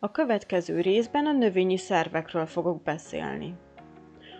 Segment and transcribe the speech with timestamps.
[0.00, 3.54] A következő részben a növényi szervekről fogok beszélni.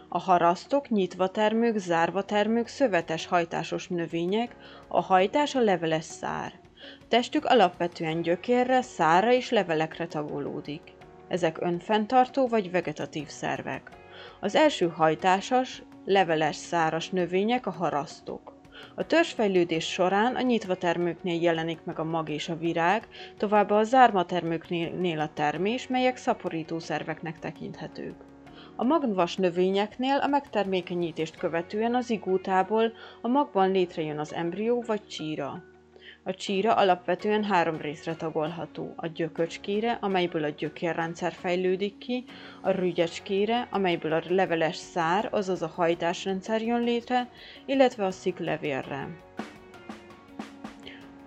[0.08, 4.56] A harasztok, nyitva termők, zárva termők, szövetes hajtásos növények,
[4.88, 6.52] a hajtás a leveles szár.
[7.08, 10.82] Testük alapvetően gyökérre, szára és levelekre tagolódik.
[11.28, 13.90] Ezek önfenntartó vagy vegetatív szervek.
[14.40, 18.57] Az első hajtásas, leveles száras növények a harasztok.
[18.94, 23.82] A törzsfejlődés során a nyitva termőknél jelenik meg a mag és a virág, továbbá a
[23.82, 28.14] zárma termőknél a termés, melyek szaporító szerveknek tekinthetők.
[28.76, 35.62] A magvas növényeknél a megtermékenyítést követően az igótából a magban létrejön az embrió vagy csíra.
[36.28, 38.92] A csíra alapvetően három részre tagolható.
[38.96, 42.24] A gyököcskére, amelyből a gyökérrendszer fejlődik ki,
[42.60, 47.28] a rügyecskére, amelyből a leveles szár, azaz a hajtásrendszer jön létre,
[47.66, 49.08] illetve a sziklevérre.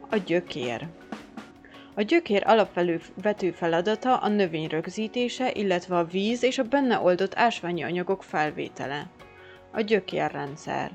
[0.09, 0.87] A gyökér.
[1.93, 7.83] A gyökér alapvető feladata a növény rögzítése, illetve a víz és a benne oldott ásványi
[7.83, 9.09] anyagok felvétele.
[9.71, 10.91] A gyökérrendszer.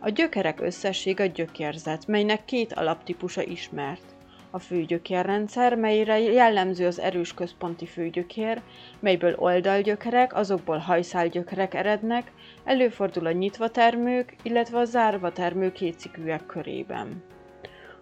[0.00, 4.02] A gyökerek összessége gyökérzet, melynek két alaptípusa ismert.
[4.50, 8.62] A főgyökérrendszer, melyre jellemző az erős központi főgyökér,
[9.00, 12.32] melyből oldalgyökerek, azokból hajszálgyökerek erednek,
[12.64, 17.22] előfordul a nyitva termők, illetve a zárva termők kétszikűek körében.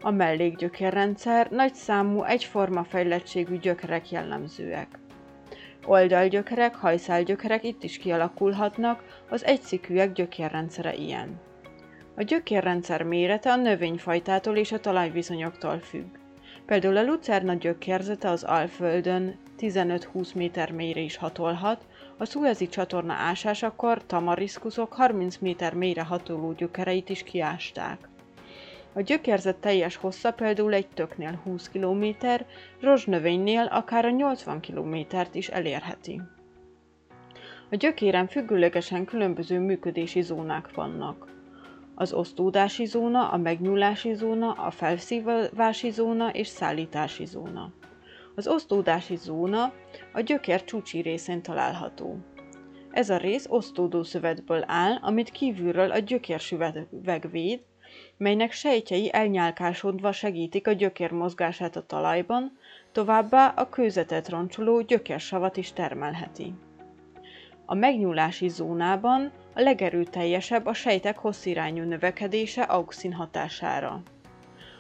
[0.01, 4.99] A mellékgyökérrendszer nagy számú egyforma fejlettségű gyökerek jellemzőek.
[5.87, 11.41] Oldalgyökerek, hajszálgyökerek itt is kialakulhatnak, az egyszikűek gyökérrendszere ilyen.
[12.19, 16.17] A gyökérrendszer mérete a növényfajtától és a talajviszonyoktól függ.
[16.67, 21.87] Például a lucerna gyökérzete az Alföldön 15-20 méter mélyre is hatolhat,
[22.17, 28.09] a szuezi csatorna ásásakor tamariszkuszok 30 méter mélyre hatoló gyökereit is kiásták.
[28.93, 32.05] A gyökérzet teljes hossza például egy töknél 20 km,
[32.81, 36.21] rozsnövénynél akár a 80 km-t is elérheti.
[37.71, 41.35] A gyökéren függőlegesen különböző működési zónák vannak
[41.99, 47.73] az osztódási zóna, a megnyúlási zóna, a felszívási zóna és szállítási zóna.
[48.35, 49.73] Az osztódási zóna
[50.13, 52.19] a gyökér csúcsi részén található.
[52.91, 57.61] Ez a rész osztódó szövetből áll, amit kívülről a gyökérsüveg véd,
[58.17, 62.59] melynek sejtjei elnyálkásodva segítik a gyökér mozgását a talajban,
[62.93, 66.55] továbbá a kőzetet roncsoló gyökérsavat is termelheti.
[67.67, 74.03] A megnyúlási zónában a legerőteljesebb a sejtek hosszirányú növekedése auxin hatására.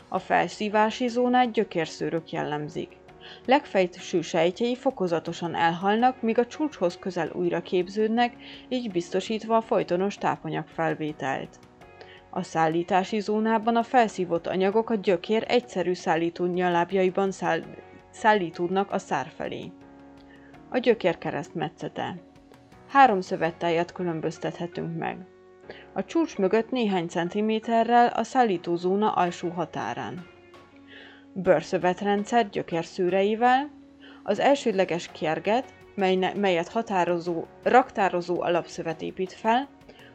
[0.08, 2.96] A felszívási zónát gyökérszőrök jellemzik.
[3.46, 8.36] Legfejtőső sejtjei fokozatosan elhalnak, míg a csúcshoz közel újra képződnek,
[8.68, 11.58] így biztosítva a folytonos tápanyag felvételt.
[12.30, 17.66] A szállítási zónában a felszívott anyagok a gyökér egyszerű szállító nyalábjaiban száll-
[18.10, 19.72] szállítódnak a szár felé.
[20.70, 22.16] A gyökér keresztmetszete
[22.88, 25.26] három szövettájat különböztethetünk meg.
[25.92, 30.26] A csúcs mögött néhány centiméterrel a szállítózóna alsó határán.
[31.32, 33.70] Bőrszövetrendszer gyökerszűreivel,
[34.22, 35.74] az elsődleges kérget,
[36.34, 39.68] melyet határozó, raktározó alapszövet épít fel,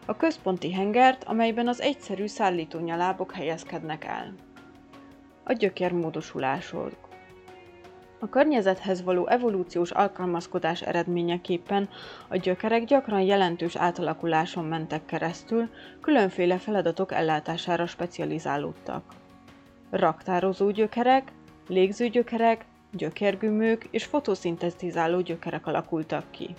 [0.06, 4.34] a központi hengert, amelyben az egyszerű szállítónyalábok helyezkednek el.
[5.44, 7.11] A gyökér módosulások.
[8.24, 11.90] A környezethez való evolúciós alkalmazkodás eredményeképpen
[12.28, 15.70] a gyökerek gyakran jelentős átalakuláson mentek keresztül,
[16.02, 19.04] különféle feladatok ellátására specializálódtak.
[19.90, 21.32] Raktározó gyökerek,
[21.68, 26.56] légzőgyökerek, gyökérgümők és fotoszintetizáló gyökerek alakultak ki.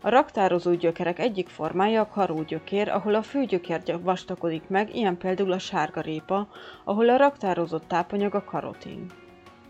[0.00, 5.58] A raktározó gyökerek egyik formája a karógyökér, ahol a főgyökér vastagodik meg, ilyen például a
[5.58, 6.48] sárgarépa,
[6.84, 9.06] ahol a raktározott tápanyag a karotin.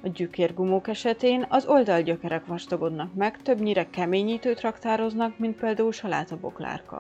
[0.05, 6.97] A gyökérgumók esetén az oldalgyökerek vastagodnak meg, többnyire keményítőt raktároznak, mint például salátaboklárka.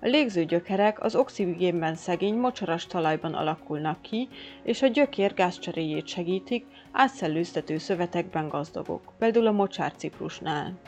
[0.00, 4.28] A légző gyökerek az oxigénben szegény mocsaras talajban alakulnak ki,
[4.62, 10.78] és a gyökér gázcseréjét segítik, átszellőztető szövetekben gazdagok, például a mocsárciprusnál.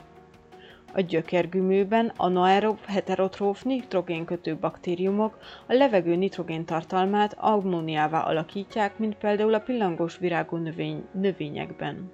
[0.97, 9.61] A gyökérgümőben anaerob heterotróf nitrogénkötő baktériumok a levegő nitrogén tartalmát ammóniává alakítják, mint például a
[9.61, 12.11] pillangós virágú növény, növényekben.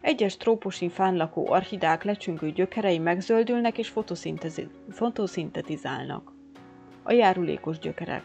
[0.00, 3.92] Egyes trópusi fánlakó orchidák lecsüngő gyökerei megzöldülnek és
[4.90, 6.32] fotoszintetizálnak.
[7.02, 8.24] A járulékos gyökerek.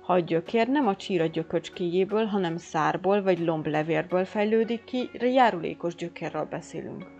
[0.00, 6.44] Ha a gyökér nem a csíra gyököcskéjéből, hanem szárból vagy lomblevérből fejlődik ki, járulékos gyökerről
[6.44, 7.19] beszélünk.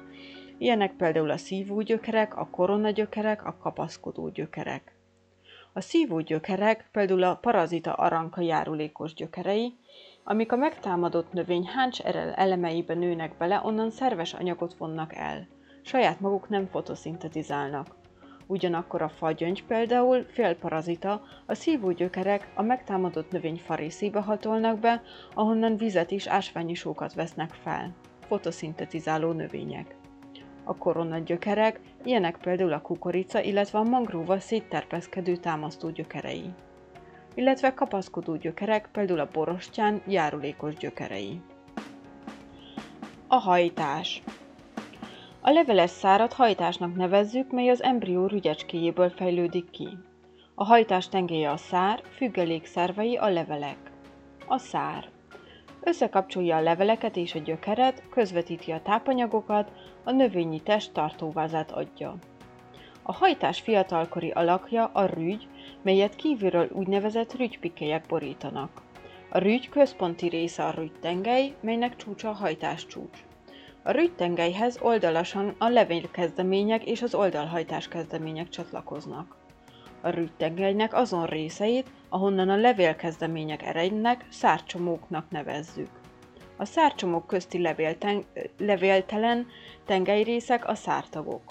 [0.61, 4.95] Ilyenek például a szívógyökerek, a koronagyökerek, a kapaszkodó gyökerek.
[5.73, 9.75] A szívógyökerek például a parazita aranka járulékos gyökerei,
[10.25, 12.01] Amik a megtámadott növény háncs
[12.35, 15.49] elemeibe nőnek bele, onnan szerves anyagot vonnak el.
[15.83, 17.87] Saját maguk nem fotoszintetizálnak.
[18.47, 25.03] Ugyanakkor a fagyöngy például félparazita, a szívó gyökerek a megtámadott növény farészébe hatolnak be,
[25.35, 27.95] ahonnan vizet és ásványi sókat vesznek fel.
[28.27, 30.00] Fotoszintetizáló növények.
[30.71, 36.45] A koronagyökerek, ilyenek például a kukorica, illetve a mangróva szétterpeszkedő támasztó gyökerei.
[37.35, 41.41] Illetve kapaszkodó gyökerek, például a borostyán járulékos gyökerei.
[43.27, 44.23] A hajtás
[45.41, 49.89] a leveles szárat hajtásnak nevezzük, mely az embrió rügyecskéjéből fejlődik ki.
[50.55, 53.79] A hajtás tengélye a szár, függelékszervei a levelek.
[54.47, 55.09] A szár.
[55.83, 59.73] Összekapcsolja a leveleket és a gyökeret, közvetíti a tápanyagokat,
[60.05, 62.15] a növényi test tartóvázát adja.
[63.03, 65.49] A hajtás fiatalkori alakja a rügy,
[65.83, 68.83] melyet kívülről úgynevezett rügypikelyek borítanak.
[69.31, 73.19] A rügy központi része a rügytengely, melynek csúcsa a hajtás csúcs.
[73.83, 79.40] A rügytengelyhez oldalasan a levélkezdemények és az oldalhajtás kezdemények csatlakoznak.
[80.01, 85.89] A rügytengelynek azon részeit, ahonnan a levélkezdemények erednek, szárcsomóknak nevezzük.
[86.57, 88.25] A szárcsomók közti levélten,
[88.59, 89.47] levéltelen
[89.87, 91.43] tengelyrészek a szártagok.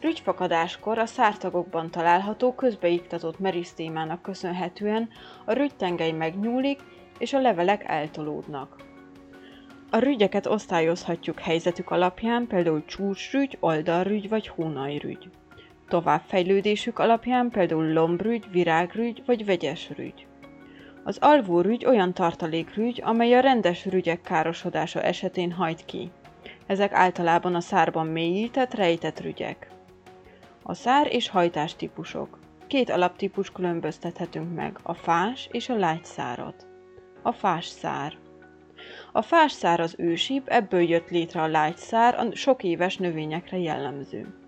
[0.00, 5.08] Rügyfakadáskor a szártagokban található közbeiktatott merisztémának köszönhetően
[5.44, 6.80] a rügytengely megnyúlik,
[7.18, 8.76] és a levelek eltolódnak.
[9.90, 15.28] A rügyeket osztályozhatjuk helyzetük alapján, például csúcsrügy, oldalrügy vagy hónajrügy.
[15.88, 20.26] Továbbfejlődésük alapján például lombrügy, virágrügy vagy vegyes rügy.
[21.04, 26.10] Az alvórügy olyan tartalékrügy, amely a rendes rügyek károsodása esetén hajt ki.
[26.66, 29.68] Ezek általában a szárban mélyített, rejtett rügyek.
[30.62, 32.38] A szár és hajtás típusok.
[32.66, 36.66] Két alaptípus különböztethetünk meg, a fás és a lágy szárat.
[37.22, 38.12] A fás szár.
[39.12, 43.58] A fás szár az ősibb, ebből jött létre a lágy szár, a sok éves növényekre
[43.58, 44.43] jellemző.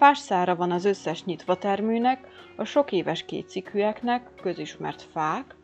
[0.00, 5.56] Fás szára van az összes nyitva termőnek, a sok éves kétszikűeknek, közismert fák,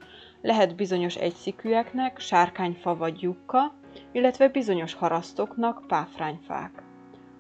[0.42, 3.74] lehet bizonyos egyszikűeknek, sárkányfa vagy lyukka,
[4.12, 6.82] illetve bizonyos harasztoknak, páfrányfák.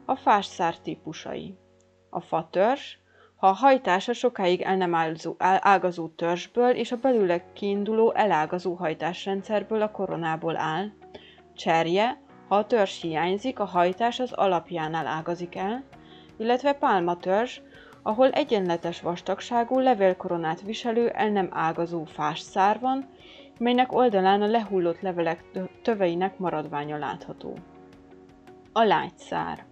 [0.04, 1.54] A fás szár típusai.
[2.10, 2.96] A fatörzs,
[3.36, 9.82] ha a hajtása sokáig el nem ágazó, ágazó törzsből és a belőle kiinduló elágazó hajtásrendszerből
[9.82, 10.86] a koronából áll.
[11.54, 15.84] Cserje, ha a törzs hiányzik, a hajtás az alapjánál ágazik el,
[16.36, 17.60] illetve pálmatörzs,
[18.02, 23.08] ahol egyenletes vastagságú levélkoronát viselő, el nem ágazó fás szár van,
[23.58, 25.44] melynek oldalán a lehullott levelek
[25.82, 27.56] töveinek maradványa látható.
[28.72, 29.64] A lágyszár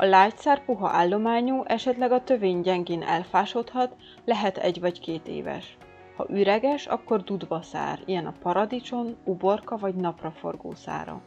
[0.00, 5.76] a lágyszár puha állományú, esetleg a tövény gyengén elfásodhat, lehet egy vagy két éves.
[6.16, 11.20] Ha üreges, akkor dudvaszár, ilyen a paradicsom, uborka vagy napraforgó szára.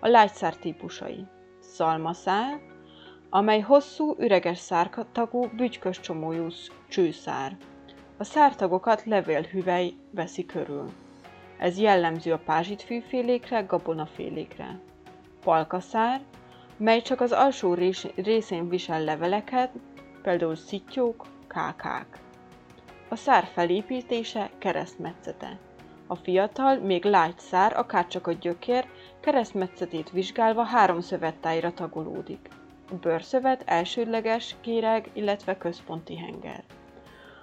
[0.00, 1.26] A lágyszár típusai.
[1.60, 2.60] Szalmaszár,
[3.36, 6.46] amely hosszú, üreges szártagú, bütykös csomójú
[6.88, 7.56] csőszár.
[8.16, 10.90] A szártagokat levélhüvely veszi körül.
[11.58, 14.78] Ez jellemző a pázsitfűfélékre, gabonafélékre.
[15.44, 16.20] Palkaszár,
[16.76, 17.74] mely csak az alsó
[18.16, 19.70] részén visel leveleket,
[20.22, 22.18] például szittyók, kákák.
[23.08, 25.58] A szár felépítése keresztmetszete.
[26.06, 28.88] A fiatal, még lágy szár, akárcsak a gyökér,
[29.20, 32.48] keresztmetszetét vizsgálva három szövettájra tagolódik.
[32.90, 36.64] Bőrszövet elsődleges, kéreg, illetve központi henger.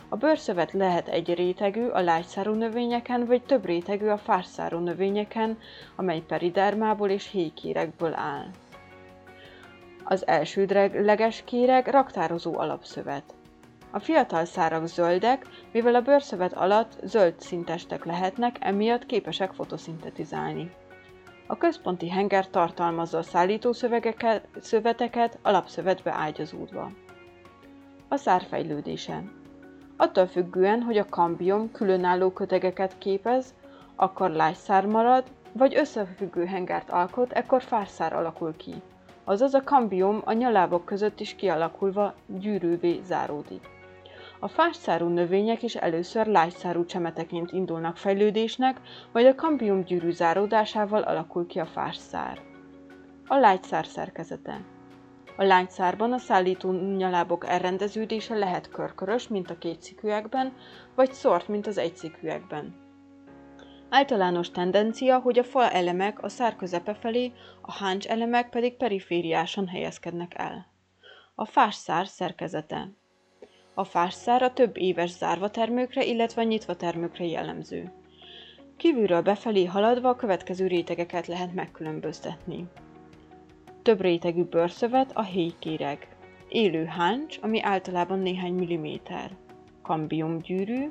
[0.10, 5.58] A bőrszövet lehet egy rétegű a lágyszárú növényeken, vagy több rétegű a fásszárú növényeken,
[5.96, 8.48] amely peridermából és héjkérekből áll.
[10.04, 13.34] Az elsődleges kéreg raktározó alapszövet.
[13.92, 20.72] A fiatal szárak zöldek, mivel a bőrszövet alatt zöld szintestek lehetnek, emiatt képesek fotoszintetizálni.
[21.48, 23.72] A központi henger tartalmazza a szállító
[24.60, 26.92] szöveteket alapszövetbe ágyazódva.
[28.08, 29.24] A szár fejlődése.
[29.98, 33.54] Attól függően, hogy a kambiom különálló kötegeket képez,
[33.96, 38.74] akkor lágyszár marad, vagy összefüggő hengert alkot, ekkor fárszár alakul ki
[39.24, 43.73] azaz a kambium a nyalábok között is kialakulva gyűrűvé záródik.
[44.44, 48.82] A fásszárú növények is először lágyszárú csemeteként indulnak fejlődésnek,
[49.12, 52.40] majd a kambium gyűrű záródásával alakul ki a fásszár.
[53.28, 54.62] A lágyszár szerkezete
[55.38, 60.54] a lágyszárban a szállító nyalábok elrendeződése lehet körkörös, mint a kétszikűekben,
[60.96, 62.76] vagy szort, mint az egyszikűekben.
[63.90, 67.32] Általános tendencia, hogy a fa elemek a szár közepe felé,
[67.62, 70.68] a háncs elemek pedig perifériásan helyezkednek el.
[71.36, 72.90] A fásszár szerkezete
[73.74, 77.92] A fásszár a több éves zárva termőkre, illetve nyitva termőkre jellemző.
[78.78, 82.66] Kívülről befelé haladva a következő rétegeket lehet megkülönböztetni.
[83.82, 86.08] Több rétegű bőrszövet a héjkéreg.
[86.50, 89.32] Élő háncs, ami általában néhány milliméter.
[89.82, 90.90] Kambiumgyűrű,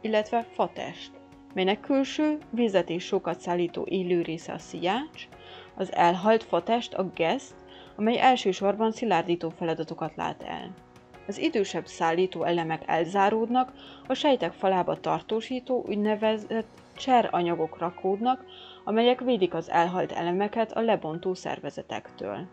[0.00, 1.10] illetve fatest,
[1.54, 5.28] melynek külső, vizet és sokat szállító élő része a sziács,
[5.74, 7.54] az elhalt fatest a geszt,
[7.96, 10.83] amely elsősorban szilárdító feladatokat lát el.
[11.26, 13.72] Az idősebb szállító elemek elzáródnak,
[14.06, 18.44] a sejtek falába tartósító, úgynevezett cser anyagok rakódnak,
[18.84, 22.46] amelyek védik az elhalt elemeket a lebontó szervezetektől.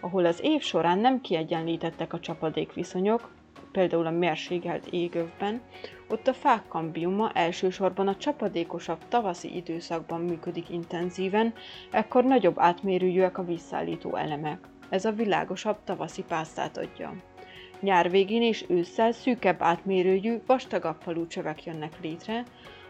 [0.00, 3.30] Ahol az év során nem kiegyenlítettek a csapadékviszonyok,
[3.72, 5.60] például a mérségelt égövben,
[6.08, 11.54] ott a fák kambiuma elsősorban a csapadékosabb tavaszi időszakban működik intenzíven,
[11.90, 14.68] ekkor nagyobb átmérőjűek a visszaállító elemek.
[14.88, 17.33] Ez a világosabb tavaszi pásztát adja.
[17.84, 22.44] Nyár végén és ősszel szűkebb átmérőjű, vastagabb falú csövek jönnek létre,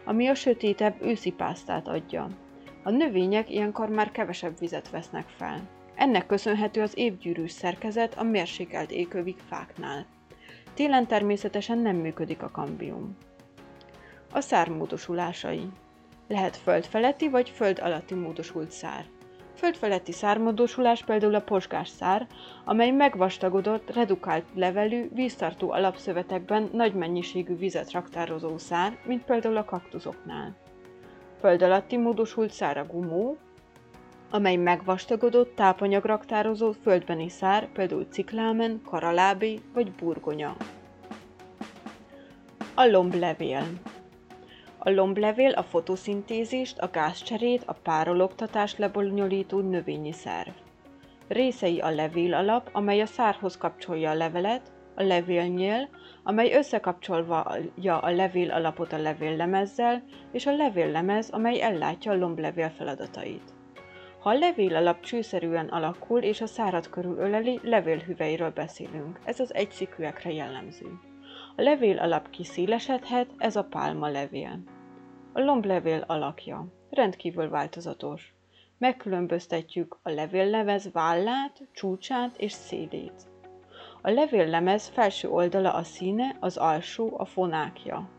[0.05, 2.27] ami a sötétebb őszi pásztát adja.
[2.83, 5.69] A növények ilyenkor már kevesebb vizet vesznek fel.
[5.95, 10.05] Ennek köszönhető az évgyűrűs szerkezet a mérsékelt ékövik fáknál.
[10.73, 13.17] Télen természetesen nem működik a kambium.
[14.31, 15.67] A szár módosulásai.
[16.27, 19.05] Lehet földfeletti vagy föld alatti módosult szár.
[19.55, 22.27] Földfeletti szármódosulás például a posgás szár,
[22.65, 30.55] amely megvastagodott, redukált levelű, víztartó alapszövetekben nagy mennyiségű vizet raktározó szár, mint például a kaktuszoknál.
[31.39, 33.37] Föld alatti módosult szár a gumó,
[34.29, 40.55] amely megvastagodott, tápanyagraktározó földbeni szár, például ciklámen, karalábi vagy burgonya.
[42.73, 43.63] A lomblevél
[44.85, 50.49] a lomblevél a fotoszintézist, a gázcserét, a párologtatást lebonyolító növényi szerv.
[51.27, 55.89] Részei a levél alap, amely a szárhoz kapcsolja a levelet, a levélnyél,
[56.23, 57.39] amely összekapcsolva
[58.01, 63.53] a levél alapot a levéllemezzel, és a levéllemez, amely ellátja a lomblevél feladatait.
[64.19, 69.19] Ha a levél alap csőszerűen alakul és a szárad körül öleli, levélhüveiről beszélünk.
[69.23, 70.87] Ez az egyszikűekre jellemző.
[71.55, 74.74] A levél alap kiszélesedhet, ez a pálma levél.
[75.37, 78.33] A lomblevél alakja rendkívül változatos.
[78.77, 83.27] Megkülönböztetjük a levéllemez vállát, csúcsát és szélét.
[84.01, 88.09] A levéllemez felső oldala a színe, az alsó a fonákja.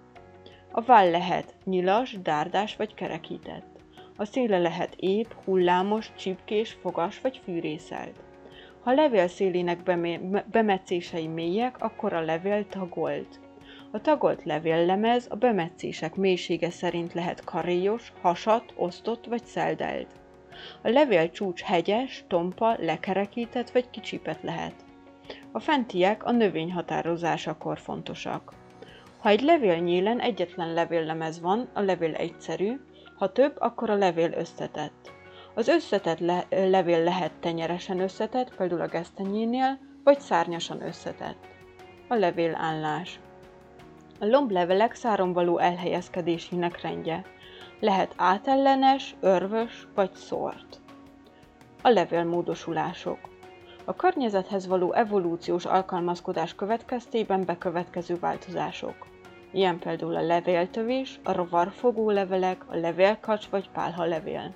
[0.73, 3.81] A váll lehet nyilas, dárdás vagy kerekített.
[4.17, 8.23] A széle lehet ép, hullámos, csipkés, fogas vagy fűrészelt.
[8.83, 9.83] Ha a levél szélének
[10.51, 13.46] bemetszései mélyek, akkor a levél tagolt.
[13.97, 20.07] A tagolt levéllemez a bemetszések mélysége szerint lehet karéjos, hasat, osztott vagy szeldelt.
[20.83, 24.75] A levél csúcs hegyes, tompa, lekerekített vagy kicsipet lehet.
[25.53, 28.53] A fentiek a növény határozásakor fontosak.
[29.19, 32.81] Ha egy levél nyílen egyetlen levéllemez van, a levél egyszerű,
[33.19, 35.13] ha több, akkor a levél összetett.
[35.55, 41.47] Az összetett le- levél lehet tenyeresen összetett, például a gesztenyénél, vagy szárnyasan összetett.
[42.09, 43.21] A levélállás.
[44.19, 47.25] A lomblevelek száron való elhelyezkedésének rendje.
[47.81, 50.81] Lehet átellenes, örvös vagy szort.
[51.83, 53.19] A levélmódosulások.
[53.85, 59.07] A környezethez való evolúciós alkalmazkodás következtében bekövetkező változások.
[59.53, 64.55] Ilyen például a levéltövés, a rovarfogó levelek, a levélkacs vagy pálha levél.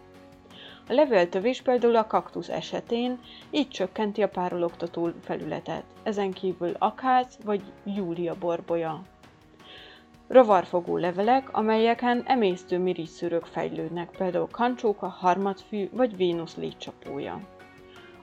[0.88, 3.18] A levéltövés például a kaktusz esetén
[3.50, 9.02] így csökkenti a párologtató felületet, ezen kívül akác vagy júlia borbolya.
[10.30, 17.40] Rovarfogó levelek, amelyeken emésztő mirigyszűrők fejlődnek, például kancsóka, harmatfű vagy Vénusz légycsapója.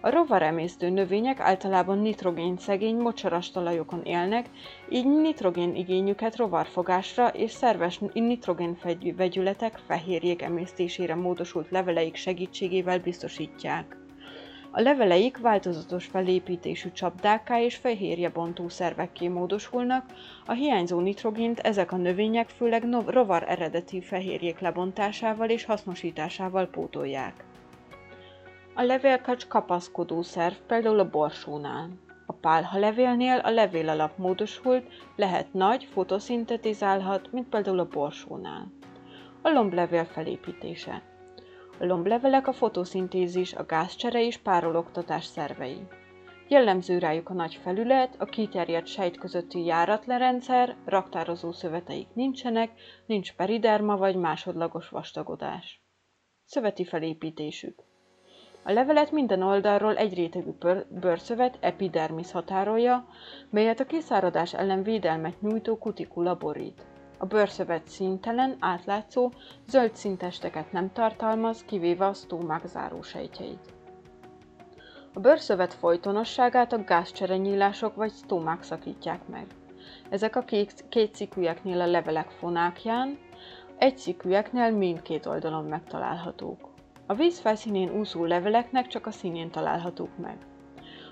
[0.01, 4.45] A rovaremésztő növények általában nitrogén szegény mocsaras talajokon élnek,
[4.89, 8.77] így nitrogén igényüket rovarfogásra és szerves nitrogén
[9.15, 14.06] vegyületek fehérjék emésztésére módosult leveleik segítségével biztosítják.
[14.71, 20.05] A leveleik változatos felépítésű csapdákká és fehérjebontó szervekké módosulnak,
[20.45, 27.43] a hiányzó nitrogént ezek a növények főleg rovar eredeti fehérjék lebontásával és hasznosításával pótolják.
[28.73, 31.89] A levélkacs kapaszkodó szerv, például a borsónál.
[32.25, 38.71] A pálha levélnél a levél alap módosult, lehet nagy, fotoszintetizálhat, mint például a borsónál.
[39.41, 41.01] A lomblevél felépítése.
[41.79, 45.87] A lomblevelek a fotoszintézis, a gázcsere és párologtatás szervei.
[46.47, 52.71] Jellemző rájuk a nagy felület, a kiterjedt sejt közötti járatlerendszer, raktározó szöveteik nincsenek,
[53.05, 55.81] nincs periderma vagy másodlagos vastagodás.
[56.45, 57.83] Szöveti felépítésük.
[58.63, 60.51] A levelet minden oldalról egy rétegű
[60.89, 63.07] bőrszövet, epidermis határolja,
[63.49, 66.85] melyet a kiszáradás ellen védelmet nyújtó kutikula borít.
[67.17, 69.31] A bőrszövet színtelen, átlátszó,
[69.67, 73.73] zöld szintesteket nem tartalmaz, kivéve a sztómák zárósejtjeit.
[75.13, 79.45] A bőrszövet folytonosságát a gázcserenyílások vagy sztómák szakítják meg.
[80.09, 80.45] Ezek a
[80.89, 83.17] két cikűeknél a levelek fonákján,
[83.77, 86.69] egy cikűeknél mindkét oldalon megtalálhatók.
[87.05, 90.37] A víz felszínén úszó leveleknek csak a színén találhatók meg.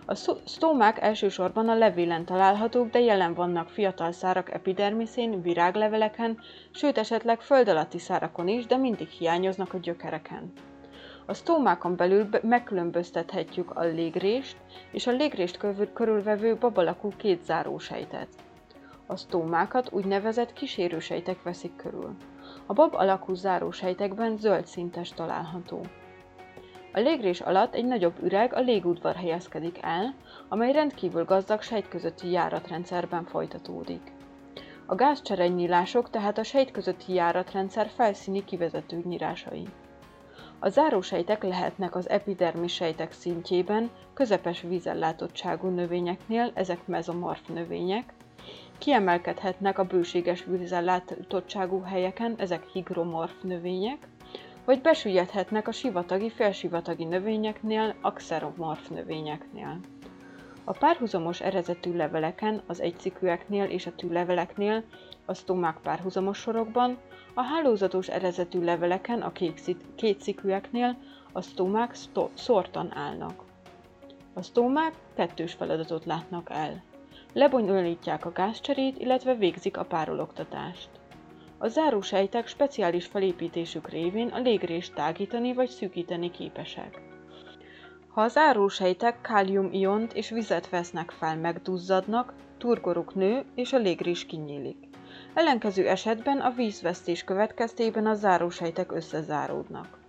[0.08, 6.40] A sztómák elsősorban a levélen találhatók, de jelen vannak fiatal szárak epidermiszén, virágleveleken,
[6.72, 10.52] sőt esetleg föld alatti szárakon is, de mindig hiányoznak a gyökereken.
[11.26, 14.58] A sztómákon belül megkülönböztethetjük a légrést
[14.92, 15.60] és a légrést
[15.94, 18.28] körülvevő babalakú két zárósejtet.
[19.08, 22.16] A sztómákat úgynevezett kísérősejtek veszik körül.
[22.66, 25.82] A bab alakú zárósejtekben zöld szintes található.
[26.96, 30.14] A légrés alatt egy nagyobb üreg, a légudvar helyezkedik el,
[30.50, 34.12] amely rendkívül gazdag sejtközötti járatrendszerben folytatódik.
[34.86, 39.68] A gázcserenyílások tehát a sejtközötti járatrendszer felszíni kivezető nyírásai.
[40.60, 48.14] A zárósejtek lehetnek az epidermis sejtek szintjében, közepes vízellátottságú növényeknél, ezek mezomorf növények,
[48.78, 54.08] kiemelkedhetnek a bőséges vízellátottságú helyeken, ezek higromorf növények,
[54.66, 59.80] vagy besüllyedhetnek a sivatagi, félsivatagi növényeknél, a xeromorf növényeknél.
[60.64, 64.84] A párhuzamos erezetű leveleken, az egycikűeknél és a tűleveleknél,
[65.26, 66.98] a sztomák párhuzamos sorokban,
[67.34, 69.32] a hálózatos erezetű leveleken, a
[69.96, 70.98] kétszikűeknél
[71.32, 71.96] a sztomák
[72.34, 73.44] szortan állnak.
[74.34, 76.84] A sztomák kettős feladatot látnak el.
[77.34, 80.90] Lebonyolítják a gázcserét, illetve végzik a párologtatást.
[81.66, 87.02] A zárósejtek speciális felépítésük révén a légrést tágítani vagy szűkíteni képesek.
[88.08, 94.78] Ha az zárósejtek kálium-iont és vizet vesznek fel, megduzzadnak, turgoruk nő és a légrés kinyílik.
[95.34, 100.00] Ellenkező esetben a vízvesztés következtében a zárósejtek összezáródnak.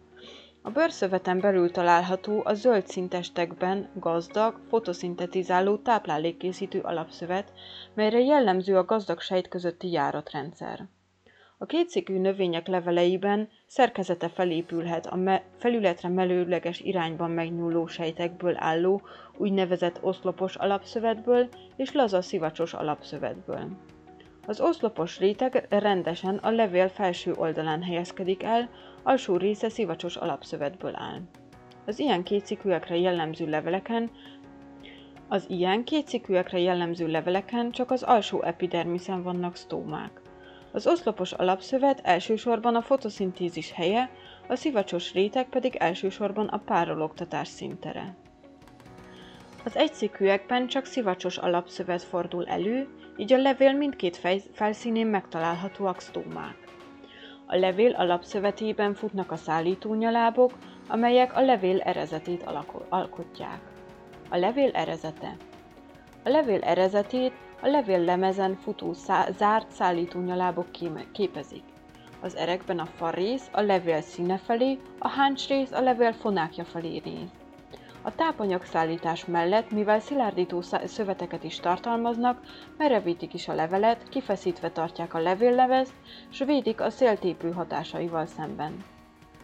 [0.62, 7.52] A bőrszöveten belül található a zöld szintestekben gazdag, fotoszintetizáló táplálékkészítő alapszövet,
[7.94, 10.88] melyre jellemző a gazdag sejt közötti járatrendszer.
[11.58, 19.02] A kétszikű növények leveleiben szerkezete felépülhet a me- felületre melőleges irányban megnyúló sejtekből álló
[19.36, 23.68] úgynevezett oszlopos alapszövetből és laza szivacsos alapszövetből.
[24.46, 28.68] Az oszlopos réteg rendesen a levél felső oldalán helyezkedik el,
[29.02, 31.20] alsó része szivacsos alapszövetből áll.
[31.86, 34.10] Az ilyen kétszikűekre jellemző leveleken
[35.28, 40.20] az ilyen kétszikűekre jellemző leveleken csak az alsó epidermiszen vannak sztómák.
[40.76, 44.10] Az oszlopos alapszövet elsősorban a fotoszintézis helye,
[44.48, 48.14] a szivacsos réteg pedig elsősorban a párologtatás szintere.
[49.64, 54.20] Az egyszikűekben csak szivacsos alapszövet fordul elő, így a levél mindkét
[54.52, 56.56] felszínén megtalálhatóak sztómák.
[57.46, 60.52] A levél alapszövetében futnak a szállítónyalábok,
[60.88, 62.44] amelyek a levél erezetét
[62.88, 63.60] alkotják.
[64.28, 65.36] A levél erezete
[66.24, 70.66] A levél erezetét a levél lemezen futó szá- zárt szállítónyalábok
[71.12, 71.62] képezik.
[72.20, 77.28] Az erekben a farrész a levél színe felé, a háncsrész a levél fonákja felé néz.
[78.02, 82.40] A tápanyagszállítás mellett, mivel szilárdító szöveteket is tartalmaznak,
[82.78, 85.92] merevítik is a levelet, kifeszítve tartják a levéllevezt,
[86.28, 88.84] s védik a széltépő hatásaival szemben.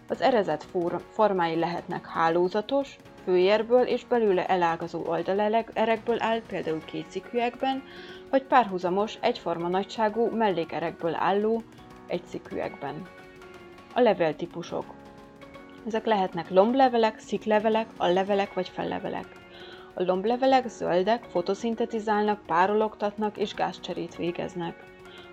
[0.09, 0.67] Az erezet
[1.11, 7.83] formái lehetnek hálózatos, főérből és belőle elágazó oldalerekből áll, például kétszikűekben,
[8.31, 11.63] vagy párhuzamos, egyforma nagyságú mellékerekből álló
[12.07, 13.07] egyszikűekben.
[13.95, 14.85] A levéltípusok
[15.87, 19.27] ezek lehetnek lomblevelek, sziklevelek, allevelek vagy fellevelek.
[19.95, 24.92] A lomblevelek zöldek, fotoszintetizálnak, párologtatnak és gázcserét végeznek.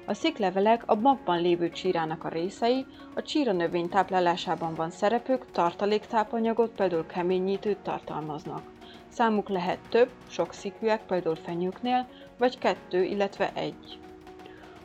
[0.10, 6.72] A sziklevelek a magban lévő csírának a részei, a csíra növény táplálásában van szerepük, tartaléktápanyagot,
[6.72, 8.62] például keményítőt tartalmaznak.
[9.08, 14.00] Számuk lehet több, sok szikűek, például fenyőknél, vagy kettő, illetve egy.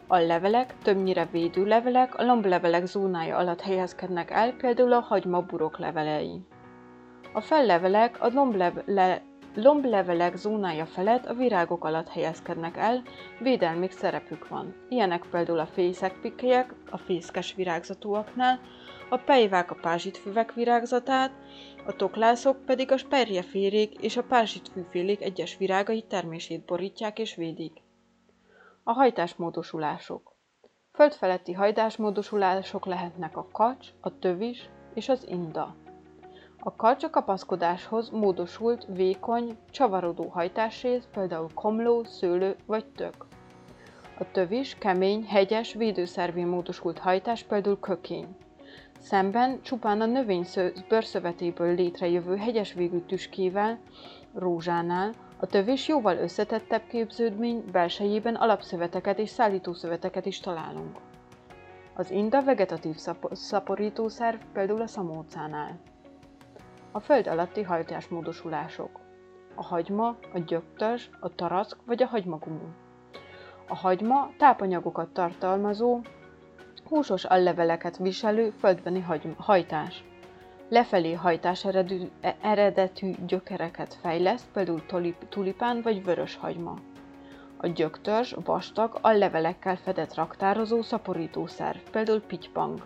[0.06, 6.40] A levelek, többnyire védőlevelek, a lomblevelek zónája alatt helyezkednek el, például a hagymaburok levelei.
[7.32, 8.84] A fellevelek a lombleve-
[9.54, 13.02] lomblevelek zónája felett a virágok alatt helyezkednek el,
[13.40, 14.74] védelmik szerepük van.
[14.88, 18.60] Ilyenek például a fészekpikélyek, a fészkes virágzatúaknál,
[19.08, 21.32] a pejvák a pázsitfüvek virágzatát,
[21.86, 27.82] a toklászok pedig a sperjeférék és a pázsitfűfélék egyes virágai termését borítják és védik.
[28.82, 30.36] A hajtásmódosulások.
[30.92, 35.83] Földfeletti hajtásmódosulások lehetnek a kacs, a tövis és az inda.
[36.66, 43.27] A kacs a kapaszkodáshoz módosult, vékony, csavarodó hajtásrész, például komló, szőlő vagy tök.
[44.18, 48.37] A tövis kemény, hegyes, védőszervé módosult hajtás például kökény.
[49.00, 50.44] Szemben csupán a növény
[50.88, 53.79] bőrszövetéből létrejövő hegyes végű tüskével,
[54.35, 60.96] rózsánál, a tövés jóval összetettebb képződmény, belsejében alapszöveteket és szállítószöveteket is találunk.
[61.94, 65.79] Az inda vegetatív szap- szaporítószerv például a szamócánál.
[66.96, 69.00] A föld alatti hajtásmódosulások.
[69.54, 72.68] A hagyma, a gyöktörzs, a tarack vagy a hagymagumú.
[73.68, 76.00] A hagyma tápanyagokat tartalmazó,
[76.85, 79.04] húsos alleveleket viselő földbeni
[79.37, 80.04] hajtás.
[80.68, 82.00] Lefelé hajtás eredű,
[82.40, 84.83] eredetű gyökereket fejleszt, például
[85.28, 86.74] tulipán vagy vörös hagyma.
[87.57, 92.83] A gyöktörzs vastag, allevelekkel fedett raktározó szaporítószerv, például pitypang.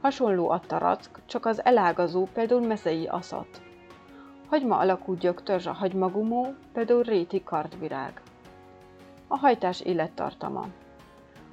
[0.00, 3.62] Hasonló a tarack, csak az elágazó, például mezei aszat.
[4.48, 8.20] Hagyma alakú gyöktörzs a hagymagumó, például réti kardvirág.
[9.28, 10.66] A hajtás élettartama.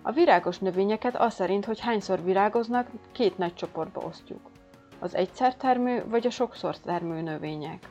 [0.01, 4.49] A virágos növényeket az szerint, hogy hányszor virágoznak, két nagy csoportba osztjuk.
[4.99, 7.89] Az egyszertermő vagy a sokszor termő növények.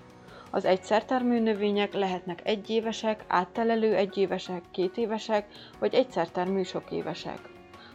[0.51, 5.47] Az egyszertermő növények lehetnek egyévesek, áttelelő egyévesek, kétévesek
[5.79, 7.52] vagy egyszertermő sokévesek.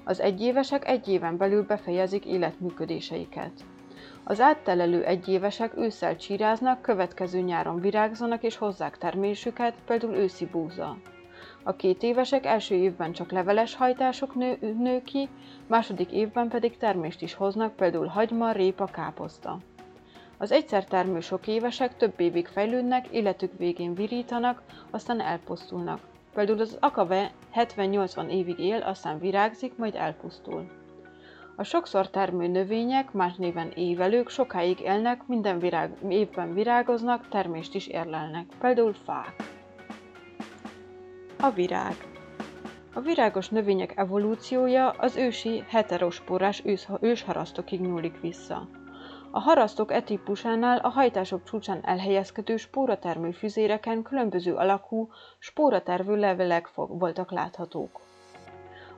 [0.07, 3.51] Az egyévesek egy éven belül befejezik életműködéseiket.
[4.23, 10.97] Az áttelelő egyévesek ősszel csíráznak, következő nyáron virágzanak és hozzák termésüket, például őszi búza.
[11.63, 15.29] A két évesek első évben csak leveles hajtások nő, nő ki,
[15.67, 19.57] második évben pedig termést is hoznak, például hagyma, répa, káposzta.
[20.37, 25.99] Az egyszer termő sok évesek több évig fejlődnek, életük végén virítanak, aztán elpusztulnak.
[26.33, 30.71] Például az akave 70-80 évig él, aztán virágzik, majd elpusztul.
[31.55, 37.87] A sokszor termő növények, más néven évelők sokáig élnek, minden virág, évben virágoznak, termést is
[37.87, 39.35] érlelnek, például fák.
[41.39, 41.95] A virág
[42.93, 46.63] A virágos növények evolúciója az ősi heterosporás
[46.99, 48.69] ősharasztokig nyúlik vissza.
[49.31, 55.09] A harasztok e típusánál a hajtások csúcsán elhelyezkedő spóratermő füzéreken különböző alakú
[55.39, 57.99] spóratervő levelek voltak láthatók.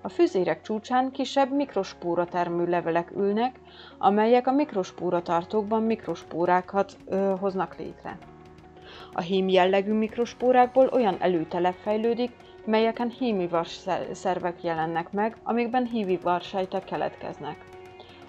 [0.01, 3.59] A füzérek csúcsán kisebb mikrospóratermő levelek ülnek,
[3.97, 8.17] amelyek a mikrospóratartókban mikrospórákat ö, hoznak létre.
[9.13, 12.31] A hím jellegű mikrospórákból olyan előtelep fejlődik,
[12.65, 13.79] melyeken hímivars
[14.11, 17.68] szervek jelennek meg, amikben hímivarsejtek keletkeznek.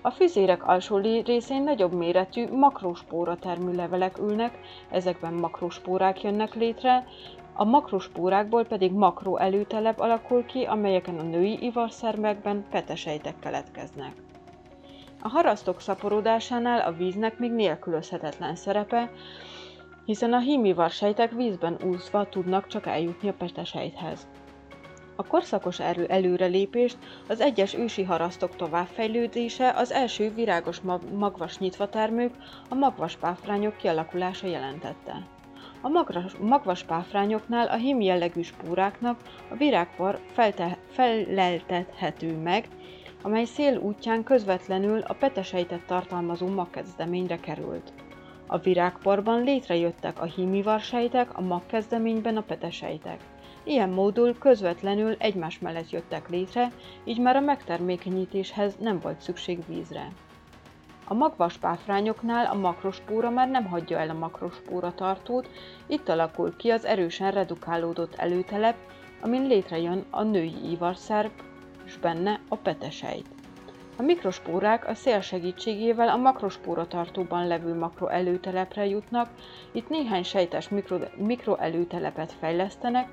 [0.03, 4.59] A füzérek alsó részén nagyobb méretű makrospóra termű levelek ülnek,
[4.91, 7.07] ezekben makrospórák jönnek létre,
[7.55, 14.13] a makrospórákból pedig makro előtelep alakul ki, amelyeken a női ivarszervekben petesejtek keletkeznek.
[15.23, 19.11] A harasztok szaporodásánál a víznek még nélkülözhetetlen szerepe,
[20.05, 24.27] hiszen a hímivar sejtek vízben úszva tudnak csak eljutni a petesejthez.
[25.21, 30.81] A korszakos erő előrelépést az egyes ősi harasztok továbbfejlődése az első virágos
[31.13, 32.35] magvas nyitvatermők,
[32.69, 35.27] a magvas páfrányok kialakulása jelentette.
[35.83, 35.89] A
[36.41, 42.69] magvas páfrányoknál a hím jellegű spóráknak a virágpor felte, feleltethető meg,
[43.23, 47.93] amely szél útján közvetlenül a petesejtet tartalmazó magkezdeményre került.
[48.47, 53.21] A virágporban létrejöttek a hímivarsejtek, a magkezdeményben a petesejtek.
[53.62, 56.73] Ilyen módul közvetlenül egymás mellett jöttek létre,
[57.05, 60.09] így már a megtermékenyítéshez nem volt szükség vízre.
[61.05, 65.49] A magvas páfrányoknál a makrospóra már nem hagyja el a makrospóra tartót,
[65.87, 68.77] itt alakul ki az erősen redukálódott előtelep,
[69.23, 71.31] amin létrejön a női ivarszerv,
[71.85, 73.27] és benne a petesejt.
[73.96, 79.29] A mikrospórák a szél segítségével a makrospóra tartóban levő makroelőtelepre jutnak,
[79.73, 83.09] itt néhány sejtes mikro, mikroelőtelepet fejlesztenek,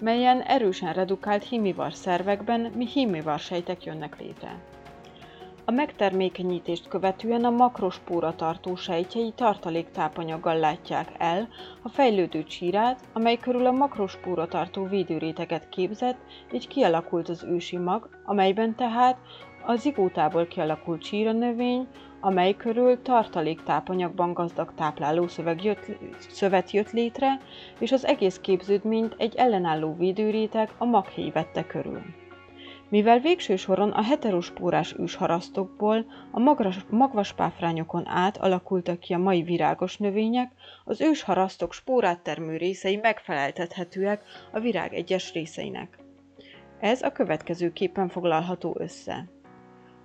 [0.00, 4.58] melyen erősen redukált hímivar szervekben mi hímivar sejtek jönnek létre.
[5.64, 11.48] A megtermékenyítést követően a makrospóra tartó sejtjei tartaléktápanyaggal látják el
[11.82, 16.18] a fejlődő csírát, amely körül a makrospóra tartó védőréteget képzett,
[16.52, 19.16] így kialakult az ősi mag, amelyben tehát
[19.66, 21.86] a zigótából kialakult csíranövény,
[22.20, 25.86] amely körül tartaléktápanyagban gazdag táplálószöveg jött,
[26.18, 27.40] szövet jött létre,
[27.78, 32.02] és az egész képződményt egy ellenálló védőréteg a maghéj vette körül.
[32.90, 39.96] Mivel végső soron a heterospórás ősharasztokból a magras, magvaspáfrányokon át alakultak ki a mai virágos
[39.96, 40.52] növények,
[40.84, 45.98] az ősharasztok spórát termő részei megfeleltethetőek a virág egyes részeinek.
[46.80, 49.28] Ez a következő képen foglalható össze.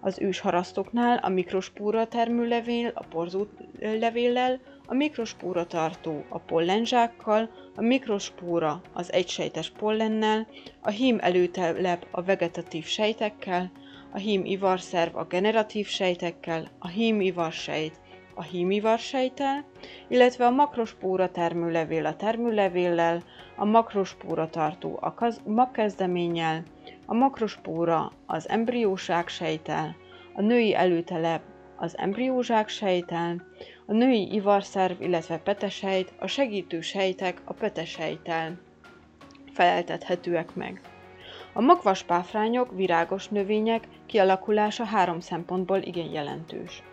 [0.06, 3.46] Az ősharasztoknál a mikrospóra termőlevél a porzó
[3.80, 10.48] levéllel, a mikrospóra tartó a pollenzsákkal, a mikrospóra az egysejtes pollennel,
[10.82, 13.72] a hím előtelep a vegetatív sejtekkel,
[14.12, 18.02] a hím ivarszerv a generatív sejtekkel, a hím ivarsejt
[18.36, 19.66] a hímivarsejtel,
[20.08, 23.24] illetve a makrospóra termőlevél a termőlevéllel,
[23.56, 25.14] a makrospóra tartó a
[25.46, 26.64] magkezdeménnyel,
[27.14, 29.96] a makrospóra az embrióság sejtel,
[30.34, 31.42] a női előtelep
[31.78, 33.46] az embriózsák sejtel,
[33.86, 38.60] a női ivarszerv, illetve petesejt, a segítő sejtek a petesejtel
[39.54, 40.82] feleltethetőek meg.
[41.54, 46.84] A magvas páfrányok, virágos növények kialakulása három szempontból igen jelentős.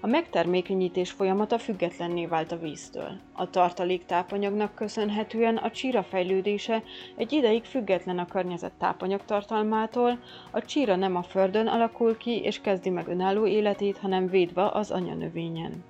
[0.00, 3.10] A megtermékenyítés folyamata függetlenné vált a víztől.
[3.32, 6.82] A tartalék tápanyagnak köszönhetően a csíra fejlődése
[7.16, 10.18] egy ideig független a környezet tápanyagtartalmától,
[10.50, 14.90] a csíra nem a földön alakul ki és kezdi meg önálló életét, hanem védve az
[14.90, 15.84] anyanövényen.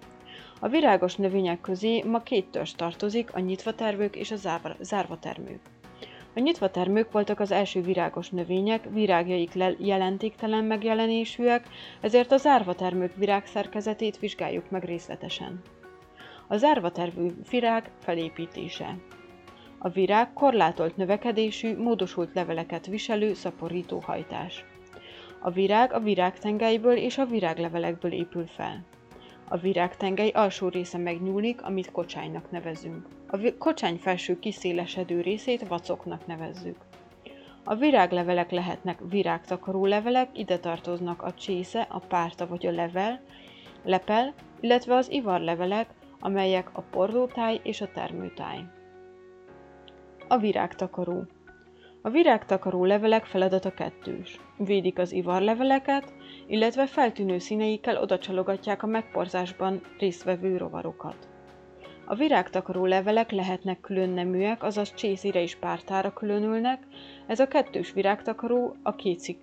[0.60, 4.36] A virágos növények közé ma két törzs tartozik, a nyitvatermők és a
[4.80, 5.60] zárvatermők.
[6.36, 11.68] A nyitva termők voltak az első virágos növények, virágjaik jelentéktelen megjelenésűek,
[12.00, 15.62] ezért a zárvatermők virágszerkezetét vizsgáljuk meg részletesen.
[16.48, 18.96] A zárvatervű virág felépítése
[19.78, 24.64] A virág korlátolt növekedésű, módosult leveleket viselő szaporító hajtás.
[25.40, 28.84] A virág a virágtengelyből és a viráglevelekből épül fel.
[29.48, 33.06] A virágtengely alsó része megnyúlik, amit kocsánynak nevezünk.
[33.26, 36.76] A kocsány felső kiszélesedő részét vacoknak nevezzük.
[37.64, 43.20] A viráglevelek lehetnek virágtakaró levelek, ide tartoznak a csésze, a párta vagy a level,
[43.84, 45.88] lepel, illetve az ivarlevelek,
[46.20, 48.64] amelyek a porlótáj és a termőtáj.
[50.28, 51.26] A virágtakaró
[52.06, 54.40] A virágtakaró levelek feladata kettős.
[54.56, 56.12] Védik az ivarleveleket,
[56.46, 61.28] illetve feltűnő színeikkel odacsalogatják a megporzásban résztvevő rovarokat.
[62.04, 66.86] A virágtakaró levelek lehetnek külön neműek, azaz csészére és pártára különülnek,
[67.26, 68.94] ez a kettős virágtakaró a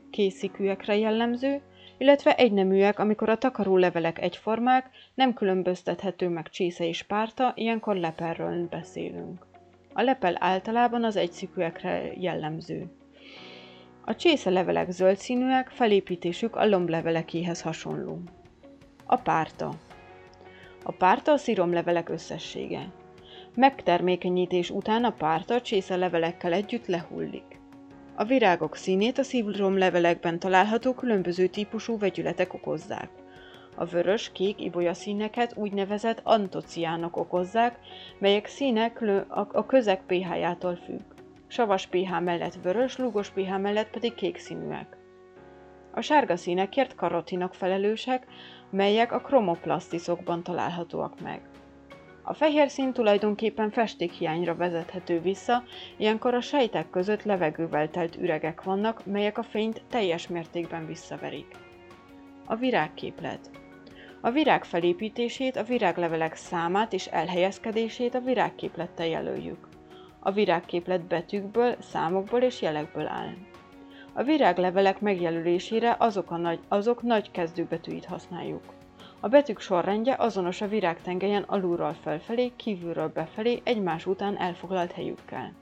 [0.09, 1.61] készikűekre jellemző,
[1.97, 8.67] illetve egyneműek, amikor a takaró levelek egyformák, nem különböztethető meg csésze és párta, ilyenkor lepelről
[8.67, 9.51] beszélünk.
[9.93, 12.91] A lepel általában az egyszikűekre jellemző.
[14.05, 18.19] A csésze levelek zöld színűek, felépítésük a lomblevelekéhez hasonló.
[19.05, 19.73] A párta
[20.83, 22.91] a párta a sziromlevelek összessége.
[23.55, 27.61] Megtermékenyítés után a párta csésze levelekkel együtt lehullik.
[28.15, 33.09] A virágok színét a szíromlevelekben található különböző típusú vegyületek okozzák.
[33.75, 37.79] A vörös, kék ibolya színeket úgynevezett antociánok okozzák,
[38.19, 38.91] melyek színe
[39.51, 41.01] a közeg pH-jától függ.
[41.47, 44.97] Savas pH mellett vörös, lúgos pH mellett pedig kék színűek.
[45.91, 48.27] A sárga színekért karotinok felelősek,
[48.69, 51.41] melyek a kromoplasztiszokban találhatóak meg.
[52.25, 55.63] A fehér szín tulajdonképpen festékhiányra vezethető vissza,
[55.97, 61.47] ilyenkor a sejtek között levegővel telt üregek vannak, melyek a fényt teljes mértékben visszaverik.
[62.45, 63.49] A virágképlet
[64.25, 69.67] A virág felépítését, a viráglevelek számát és elhelyezkedését a virágképlettel jelöljük.
[70.19, 73.33] A virágképlet betűkből, számokból és jelekből áll.
[74.13, 78.63] A viráglevelek megjelölésére azok, a nagy, azok nagy kezdőbetűit használjuk.
[79.19, 85.53] A betűk sorrendje azonos a virágtengelyen alulról felfelé, kívülről befelé egymás után elfoglalt helyükkel.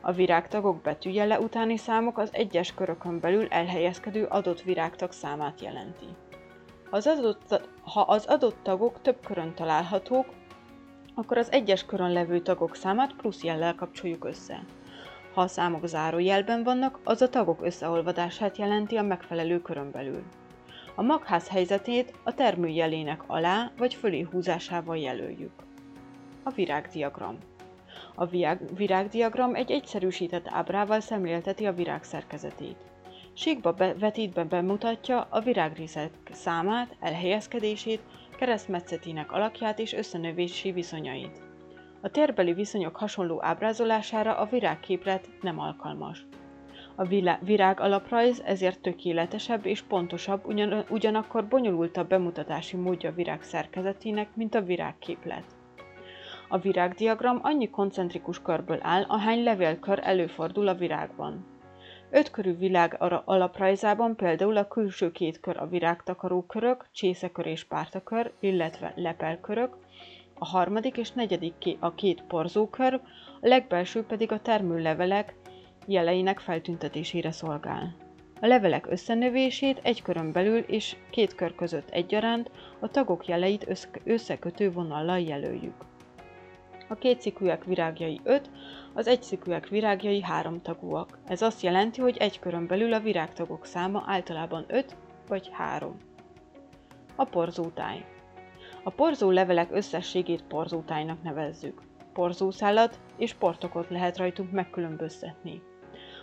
[0.00, 6.06] A virágtagok betűjele utáni számok az egyes körökön belül elhelyezkedő adott virágtag számát jelenti.
[6.94, 10.26] Az adott, ha az adott tagok több körön találhatók,
[11.14, 14.64] akkor az egyes körön levő tagok számát plusz jellel kapcsoljuk össze.
[15.34, 20.22] Ha a számok zárójelben vannak, az a tagok összeolvadását jelenti a megfelelő körön belül.
[20.94, 25.52] A magház helyzetét a termőjelének alá vagy fölé húzásával jelöljük.
[26.42, 27.38] A virágdiagram
[28.14, 28.26] A
[28.76, 32.91] virágdiagram egy egyszerűsített ábrával szemlélteti a virág szerkezetét.
[33.34, 38.00] Síkba vetítve bemutatja a virágrészek számát, elhelyezkedését,
[38.36, 41.40] keresztmetszetének alakját és összenövési viszonyait.
[42.00, 46.26] A térbeli viszonyok hasonló ábrázolására a virágképlet nem alkalmas.
[46.94, 47.04] A
[47.40, 54.54] virág alaprajz ezért tökéletesebb és pontosabb, ugyan, ugyanakkor bonyolultabb bemutatási módja a virág szerkezetének, mint
[54.54, 55.44] a virágképlet.
[56.48, 61.51] A virágdiagram annyi koncentrikus körből áll, ahány levélkör előfordul a virágban.
[62.14, 68.92] Ötkörű világ alaprajzában például a külső két kör a virágtakaró körök, csészekör és pártakör, illetve
[68.96, 69.76] lepelkörök,
[70.34, 72.94] a harmadik és negyedik a két porzókör,
[73.40, 75.34] a legbelső pedig a termőlevelek
[75.86, 77.94] jeleinek feltüntetésére szolgál.
[78.40, 84.72] A levelek összenövését egy körön belül és két kör között egyaránt a tagok jeleit összekötő
[84.72, 85.74] vonallal jelöljük.
[86.88, 88.50] A kétszikűek virágjai 5,
[88.94, 91.18] az egyszikűek virágjai 3 tagúak.
[91.26, 94.96] Ez azt jelenti, hogy egy körön belül a virágtagok száma általában 5
[95.28, 95.96] vagy 3.
[97.16, 98.04] A porzótáj.
[98.82, 101.82] A porzó levelek összességét porzótájnak nevezzük.
[102.12, 105.62] Porzószálat és portokot lehet rajtunk megkülönböztetni.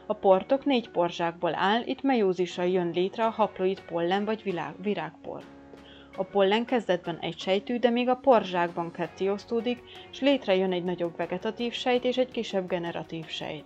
[0.05, 5.43] A portok négy porzsákból áll, itt meiózissal jön létre a haploid pollen vagy virágpor.
[6.19, 11.17] A pollen kezdetben egy sejtű, de még a porzsákban ketté osztódik, és létrejön egy nagyobb
[11.17, 13.63] vegetatív sejt és egy kisebb generatív sejt.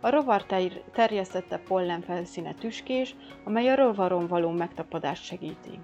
[0.00, 0.44] A rovar
[0.92, 5.78] terjesztette pollen felszíne tüskés, amely a rovaron való megtapadást segíti.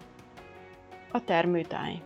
[1.13, 2.03] A termőtáj.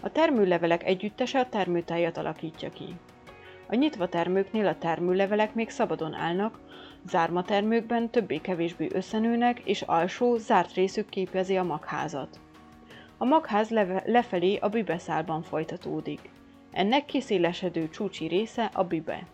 [0.00, 2.94] A termőlevelek együttese a termőtájat alakítja ki.
[3.66, 6.60] A nyitva termőknél a termőlevelek még szabadon állnak,
[7.06, 12.40] zármatermőkben többé-kevésbé összenőnek, és alsó, zárt részük képezi a magházat.
[13.18, 16.30] A magház leve- lefelé a bibeszálban folytatódik.
[16.72, 19.26] Ennek kiszélesedő csúcsi része a bibe.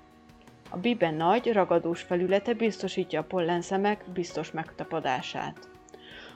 [0.71, 5.69] A bibe nagy, ragadós felülete biztosítja a pollenszemek biztos megtapadását.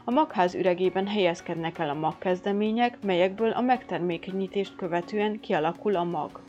[0.04, 6.40] A magház üregében helyezkednek el a magkezdemények, melyekből a megtermékenyítést követően kialakul a mag.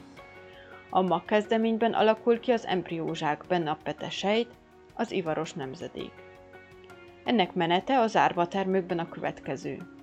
[0.89, 4.49] A magkezdeményben alakul ki az embriózsák, benne a petesejt,
[4.93, 6.11] az ivaros nemzedék.
[7.23, 9.96] Ennek menete az árvatermőkben a következő.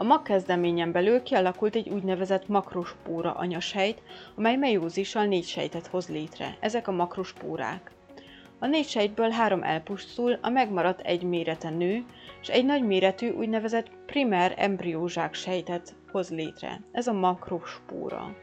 [0.00, 4.02] A magkezdeményen belül kialakult egy úgynevezett makrospóra anyasejt,
[4.34, 6.56] amely meiózissal négy sejtet hoz létre.
[6.60, 7.90] Ezek a makrospórák.
[8.58, 12.04] A négy sejtből három elpusztul, a megmaradt egy mérete nő,
[12.40, 16.80] és egy nagy méretű úgynevezett primer embriózsák sejtet hoz létre.
[16.92, 18.36] Ez a makrospóra.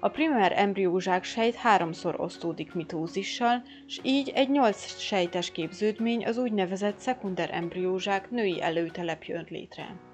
[0.00, 6.98] A primer embriózsák sejt háromszor osztódik mitózissal, és így egy nyolc sejtes képződmény az úgynevezett
[6.98, 10.09] szekunder embriózsák női előtelep jön létre.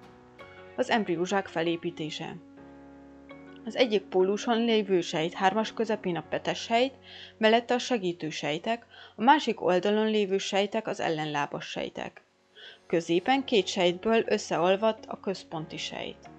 [0.76, 2.36] Az embriózsák felépítése
[3.66, 6.94] az egyik póluson lévő sejt hármas közepén a petes sejt,
[7.38, 8.86] mellette a segítő sejtek,
[9.16, 12.22] a másik oldalon lévő sejtek az ellenlábas sejtek.
[12.86, 16.30] Középen két sejtből összeolvadt a központi sejt.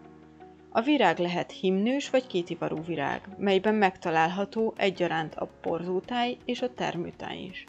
[0.70, 7.38] A virág lehet himnős vagy kétivarú virág, melyben megtalálható egyaránt a porzótáj és a termőtáj
[7.38, 7.66] is.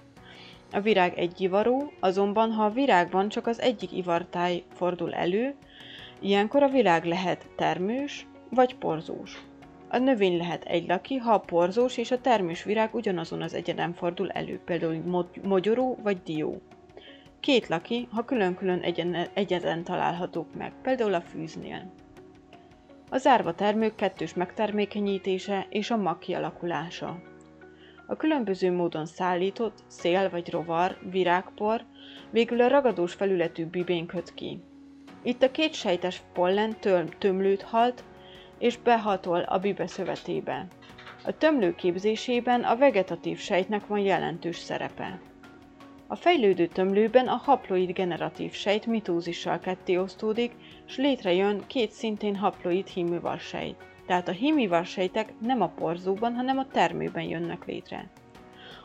[0.72, 5.54] A virág egyivarú, azonban ha a virágban csak az egyik ivartáj fordul elő,
[6.20, 9.42] ilyenkor a virág lehet termős vagy porzós.
[9.88, 14.30] A növény lehet egylaki, ha a porzós és a termős virág ugyanazon az egyeden fordul
[14.30, 16.60] elő, például mogyoró vagy dió.
[17.40, 18.80] Két laki, ha külön-külön
[19.34, 21.92] egyeden találhatók meg, például a fűznél.
[23.10, 27.22] A zárva termők kettős megtermékenyítése és a mag kialakulása.
[28.06, 31.84] A különböző módon szállított szél vagy rovar, virágpor
[32.30, 34.60] végül a ragadós felületű bibén köt ki.
[35.28, 36.76] Itt a két sejtes pollen
[37.18, 38.04] tömlőt halt,
[38.58, 40.66] és behatol a bibe szövetébe.
[41.24, 45.20] A tömlő képzésében a vegetatív sejtnek van jelentős szerepe.
[46.06, 50.52] A fejlődő tömlőben a haploid generatív sejt mitózissal ketté osztódik,
[50.86, 53.76] és létrejön két szintén haploid hímivar sejt.
[54.06, 58.10] Tehát a hímivar sejtek nem a porzóban, hanem a termőben jönnek létre.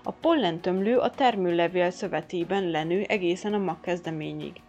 [0.04, 4.63] A pollentömlő a termőlevél szövetében lenő egészen a magkezdeményig.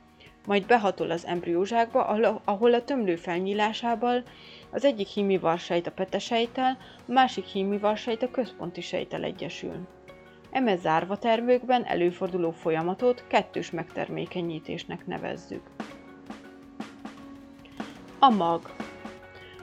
[0.46, 2.04] Majd behatol az embriózsákba,
[2.44, 4.22] ahol a tömlő felnyílásával
[4.70, 6.78] az egyik hímivarsejt a petesejtel,
[7.08, 9.74] a másik hímivarsejt a központi sejtel egyesül.
[10.50, 15.62] Eme zárva termőkben előforduló folyamatot kettős megtermékenyítésnek nevezzük.
[18.18, 18.74] A mag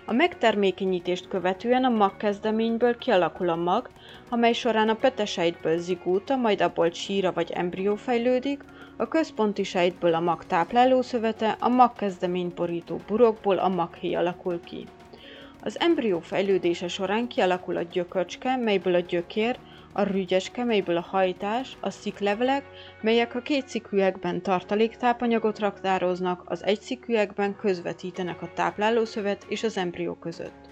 [0.06, 3.90] A megtermékenyítést követően a mag kezdeményből kialakul a mag,
[4.30, 8.64] amely során a petesejtből zigóta, majd abból csíra vagy embrió fejlődik,
[9.02, 14.86] a központi sejtből a mag táplálószövete, a mag kezdeményporító burokból a maghéj alakul ki.
[15.64, 19.58] Az embrió fejlődése során kialakul a gyököcske, melyből a gyökér,
[19.94, 22.64] a rügyeske, melyből a hajtás, a sziklevelek,
[23.02, 30.14] melyek a két szikűekben tartaléktápanyagot raktároznak, az egy szikűekben közvetítenek a táplálószövet és az embrió
[30.14, 30.71] között.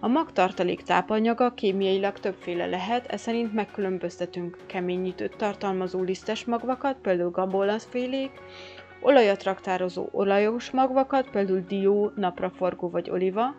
[0.00, 7.30] A mag tartalék tápanyaga kémiailag többféle lehet, ez szerint megkülönböztetünk keményítőt tartalmazó lisztes magvakat, például
[7.30, 8.30] gabolaszfélék,
[9.00, 13.54] olajat raktározó olajos magvakat, például dió, napraforgó vagy oliva,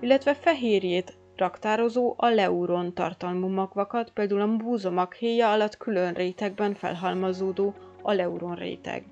[0.00, 7.74] illetve fehérjét raktározó a leuron tartalmú magvakat, például a búzomag héja alatt külön rétegben felhalmazódó
[8.02, 9.04] a leuron réteg.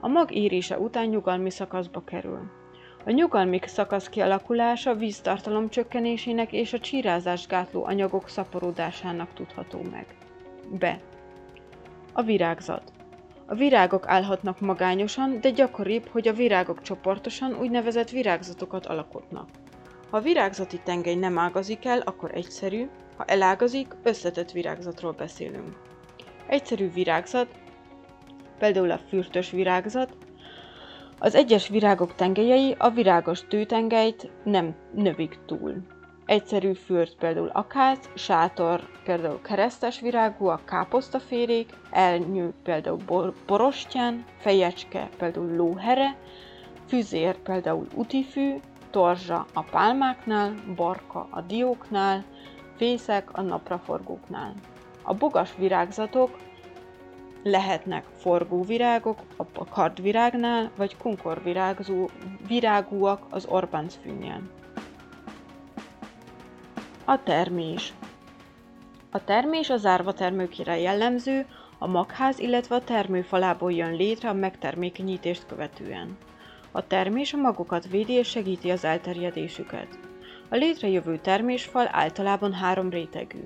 [0.00, 2.50] A mag érése után nyugalmi szakaszba kerül.
[3.06, 10.06] A nyugalmi szakasz kialakulása víztartalom csökkenésének és a csírázást gátló anyagok szaporódásának tudható meg.
[10.70, 10.86] B.
[12.12, 12.92] A virágzat.
[13.46, 19.48] A virágok állhatnak magányosan, de gyakoribb, hogy a virágok csoportosan úgynevezett virágzatokat alakotnak.
[20.10, 25.76] Ha a virágzati tengely nem ágazik el, akkor egyszerű, ha elágazik, összetett virágzatról beszélünk.
[26.46, 27.48] Egyszerű virágzat,
[28.58, 30.16] például a fürtös virágzat,
[31.18, 35.74] az egyes virágok tengelyei a virágos tőtengelyt nem növik túl.
[36.26, 45.08] Egyszerű fürt például akác, sátor például keresztes virágú, a káposztaférék, elnyő például bor- borostyán, fejecske
[45.18, 46.16] például lóhere,
[46.86, 48.54] füzér például utifű,
[48.90, 52.24] torzsa a pálmáknál, barka a dióknál,
[52.76, 54.54] fészek a napraforgóknál.
[55.02, 56.36] A bogas virágzatok
[57.46, 62.08] lehetnek forgóvirágok a kardvirágnál, vagy kunkorvirágú
[62.48, 64.40] virágúak az orbancfűnél.
[67.04, 67.92] A termés
[69.10, 71.46] A termés az árva termőkére jellemző,
[71.78, 76.16] a magház, illetve a termőfalából jön létre a megtermékenyítést követően.
[76.72, 79.98] A termés a magokat védi és segíti az elterjedésüket.
[80.48, 83.40] A létrejövő termésfal általában három rétegű.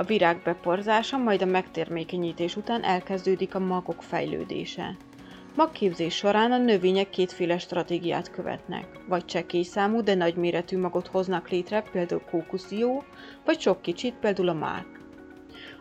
[0.00, 4.96] A virág beporzása, majd a megtermékenyítés után elkezdődik a magok fejlődése.
[5.56, 11.82] Magképzés során a növények kétféle stratégiát követnek, vagy csekély számú, de nagyméretű magot hoznak létre,
[11.92, 13.04] például kókuszdió,
[13.44, 14.86] vagy sok kicsit, például a mák.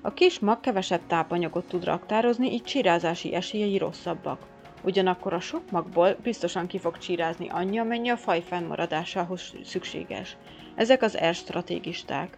[0.01, 4.41] A kis mag kevesebb tápanyagot tud raktározni, így csirázási esélyei rosszabbak.
[4.83, 10.37] Ugyanakkor a sok magból biztosan ki fog csirázni annyi, amennyi a faj fennmaradásához szükséges.
[10.75, 12.37] Ezek az R-stratégisták.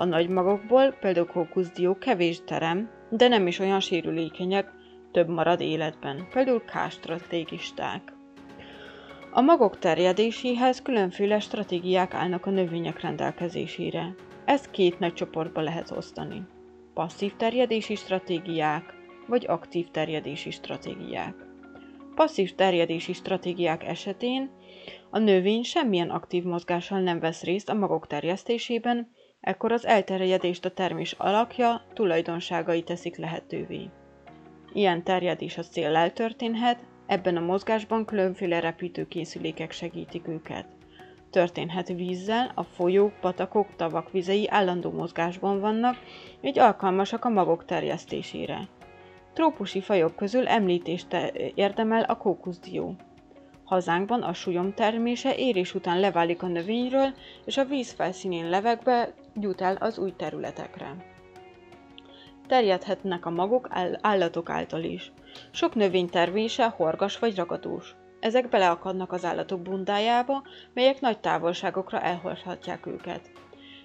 [0.00, 4.72] A nagy magokból, például kókuszdió kevés terem, de nem is olyan sérülékenyek,
[5.12, 8.12] több marad életben, például K-stratégisták.
[9.32, 14.14] A magok terjedéséhez különféle stratégiák állnak a növények rendelkezésére.
[14.44, 16.42] Ezt két nagy csoportba lehet osztani.
[16.94, 18.94] Passzív terjedési stratégiák,
[19.26, 21.34] vagy aktív terjedési stratégiák.
[22.14, 24.50] Passzív terjedési stratégiák esetén
[25.10, 29.10] a növény semmilyen aktív mozgással nem vesz részt a magok terjesztésében,
[29.40, 33.90] ekkor az elterjedést a termés alakja, tulajdonságai teszik lehetővé.
[34.72, 40.66] Ilyen terjedés a széllel történhet, ebben a mozgásban különféle repítőkészülékek segítik őket.
[41.30, 45.96] Történhet vízzel, a folyók, patakok, tavak vizei állandó mozgásban vannak,
[46.40, 48.68] így alkalmasak a magok terjesztésére.
[49.32, 51.16] Trópusi fajok közül említést
[51.54, 52.96] érdemel a kókuszdió.
[53.68, 57.14] Hazánkban a súlyom termése érés után leválik a növényről,
[57.44, 60.96] és a víz felszínén levegbe jut el az új területekre.
[62.46, 63.68] Terjedhetnek a magok
[64.00, 65.12] állatok által is.
[65.50, 67.94] Sok növény termése horgas vagy ragadós.
[68.20, 70.42] Ezek beleakadnak az állatok bundájába,
[70.74, 73.30] melyek nagy távolságokra elhordhatják őket.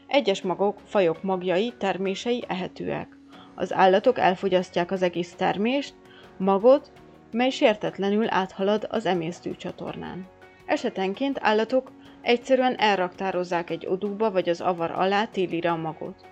[0.08, 3.18] Egyes magok, fajok magjai, termései ehetőek.
[3.56, 5.94] Az állatok elfogyasztják az egész termést,
[6.38, 6.92] magot,
[7.34, 10.28] mely sértetlenül áthalad az emésztőcsatornán.
[10.66, 16.26] Esetenként állatok egyszerűen elraktározzák egy odúba vagy az avar alá télire a magot.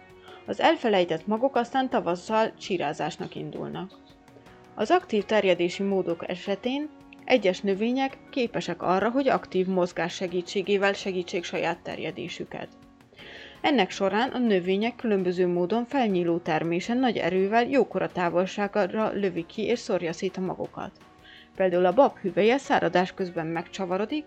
[0.45, 3.91] Az elfelejtett magok aztán tavasszal csírázásnak indulnak.
[4.75, 6.89] Az aktív terjedési módok esetén
[7.25, 12.67] egyes növények képesek arra, hogy aktív mozgás segítségével segítsék saját terjedésüket.
[13.61, 19.79] Ennek során a növények különböző módon felnyíló termésen nagy erővel jókora távolságra lövi ki és
[19.79, 20.91] szórja szét a magokat.
[21.55, 24.25] Például a bab hüvelye száradás közben megcsavarodik,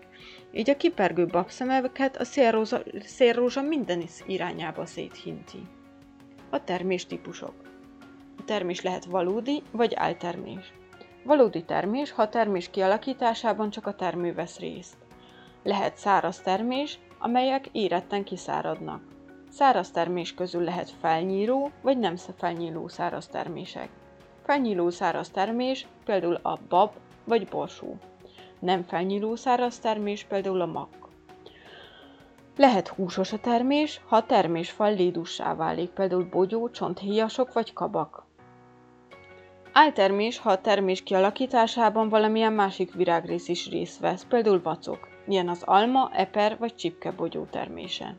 [0.53, 5.59] így a kipergő babszemeket a szélrózsa, szélrózsa minden irányába széthinti.
[6.49, 7.53] A termés típusok.
[8.37, 10.73] A termés lehet valódi vagy áltermés.
[11.23, 14.97] Valódi termés, ha a termés kialakításában csak a termő vesz részt.
[15.63, 19.14] Lehet száraz termés, amelyek éretten kiszáradnak.
[19.55, 23.89] Száraz termés közül lehet felnyíró vagy nem felnyíló száraz termések.
[24.43, 26.91] Felnyíló száraz termés például a bab
[27.23, 27.95] vagy borsó.
[28.59, 30.89] Nem felnyíló száraz termés például a mak.
[32.57, 38.25] Lehet húsos a termés, ha a termésfal lédussá válik, például bogyó, csonthéjasok vagy kabak.
[39.73, 45.63] Áltermés, ha a termés kialakításában valamilyen másik virágrész is részt vesz, például vacok, ilyen az
[45.63, 48.15] alma, eper vagy csipkebogyó termése.